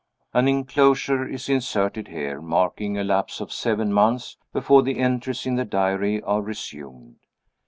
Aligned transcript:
(An 0.33 0.47
inclosure 0.47 1.27
is 1.27 1.47
inserted 1.47 2.07
here, 2.07 2.41
marking 2.41 2.97
a 2.97 3.03
lapse 3.03 3.39
of 3.39 3.53
seven 3.53 3.93
months, 3.93 4.35
before 4.51 4.81
the 4.81 4.97
entries 4.97 5.45
in 5.45 5.57
the 5.57 5.63
diary 5.63 6.19
are 6.23 6.41
resumed. 6.41 7.17